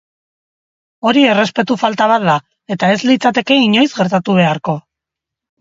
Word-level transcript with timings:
Hori 1.09 1.25
errespetu 1.33 1.77
falta 1.83 2.07
bat 2.13 2.25
da, 2.29 2.39
eta 2.77 2.91
ez 2.95 2.97
litzateke 3.11 3.59
inoiz 3.69 3.87
gertatu 3.99 4.39
beharko. 4.43 4.77